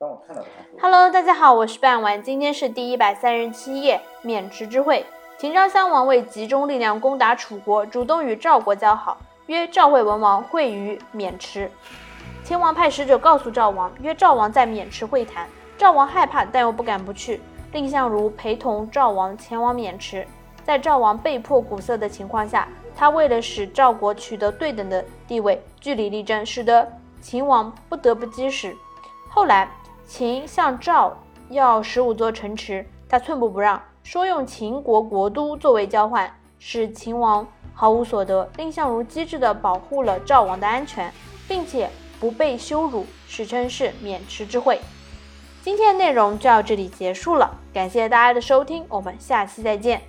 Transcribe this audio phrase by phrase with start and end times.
[0.00, 5.04] 当我看到他说 Hello，大家好，我是半丸，今天是第一百三十七页，渑池之会。
[5.36, 11.68] 秦昭襄王为集中力量攻打楚国，主动与赵国交好，约赵惠文王会于渑池。
[12.44, 15.48] 秦王派使者告诉赵王，约赵王在渑池会谈。
[15.76, 17.40] 赵王害怕，但又不敢不去。
[17.72, 20.24] 蔺相如陪同赵王前往渑池，
[20.62, 26.88] 在赵王被迫鼓瑟的情况下，他为了使赵国取得对等的地位，据理力争，使得
[27.20, 28.76] 秦王不得不击使。
[29.28, 29.68] 后来，
[30.08, 31.14] 秦向赵
[31.50, 33.80] 要十五座城池，他寸步不让。
[34.02, 38.48] 说用秦国国都作为交换，使秦王毫无所得。
[38.56, 41.12] 蔺相如机智地保护了赵王的安全，
[41.46, 44.80] 并且不被羞辱，史称是渑池之会。
[45.62, 50.00] 今天的内容就到这里结束了，感谢大家的收听，我们下期再见。